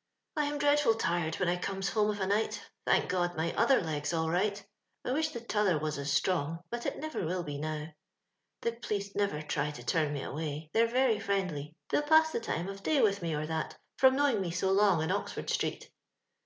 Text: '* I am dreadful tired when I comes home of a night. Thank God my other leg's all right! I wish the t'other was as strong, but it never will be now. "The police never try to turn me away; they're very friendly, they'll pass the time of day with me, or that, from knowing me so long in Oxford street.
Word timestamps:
'* 0.00 0.36
I 0.38 0.46
am 0.46 0.56
dreadful 0.56 0.94
tired 0.94 1.34
when 1.34 1.50
I 1.50 1.58
comes 1.58 1.90
home 1.90 2.08
of 2.08 2.18
a 2.20 2.26
night. 2.26 2.62
Thank 2.86 3.10
God 3.10 3.36
my 3.36 3.52
other 3.56 3.82
leg's 3.82 4.14
all 4.14 4.30
right! 4.30 4.66
I 5.04 5.12
wish 5.12 5.28
the 5.32 5.40
t'other 5.42 5.78
was 5.78 5.98
as 5.98 6.10
strong, 6.10 6.60
but 6.70 6.86
it 6.86 6.98
never 6.98 7.26
will 7.26 7.42
be 7.42 7.58
now. 7.58 7.88
"The 8.62 8.72
police 8.72 9.14
never 9.14 9.42
try 9.42 9.70
to 9.72 9.84
turn 9.84 10.14
me 10.14 10.22
away; 10.22 10.70
they're 10.72 10.86
very 10.86 11.20
friendly, 11.20 11.76
they'll 11.90 12.00
pass 12.00 12.32
the 12.32 12.40
time 12.40 12.68
of 12.70 12.82
day 12.82 13.02
with 13.02 13.20
me, 13.20 13.34
or 13.34 13.46
that, 13.48 13.76
from 13.98 14.16
knowing 14.16 14.40
me 14.40 14.50
so 14.50 14.72
long 14.72 15.02
in 15.02 15.10
Oxford 15.12 15.50
street. 15.50 15.90